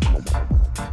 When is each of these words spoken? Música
Música 0.00 0.91